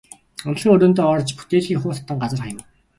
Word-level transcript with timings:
Унтлагын 0.47 0.73
өрөөндөө 0.77 1.07
орж 1.15 1.29
бүтээлгийг 1.37 1.79
хуу 1.81 1.93
татан 1.95 2.17
газар 2.21 2.39
хаяв. 2.43 2.59